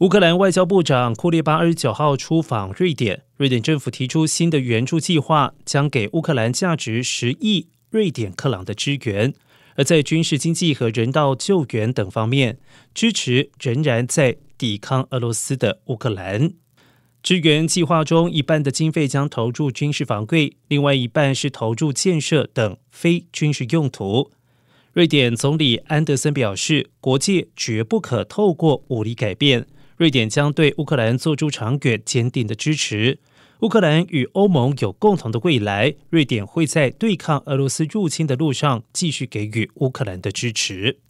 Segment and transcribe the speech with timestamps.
[0.00, 9.34] 乌克兰外交部长库列巴二十九号出访瑞典，瑞典政府提出新的援助计划，将给乌克兰价值十亿瑞典克朗的支援。
[9.74, 12.58] 而在军事、经济和人道救援等方面，
[12.94, 16.54] 支持仍然在抵抗俄罗斯的乌克兰。
[17.22, 24.30] 支援计划中，一半的经费将投入军事防卫，另外一半是投入建设等非军事用途。
[24.94, 29.66] 瑞典总理安德森表示，国界绝不可透过武力改变。
[30.00, 33.18] 瑞典将对乌克兰做出长远坚定的支持。
[33.60, 41.00] 乌克兰与欧盟有共同的未来，瑞典会在对抗俄罗斯入侵的路上继续给予乌克兰的支持。